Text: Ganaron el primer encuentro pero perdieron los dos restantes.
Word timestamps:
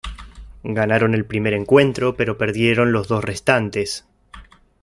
Ganaron 0.63 1.13
el 1.13 1.27
primer 1.27 1.53
encuentro 1.53 2.17
pero 2.17 2.35
perdieron 2.35 2.91
los 2.91 3.07
dos 3.07 3.23
restantes. 3.23 4.03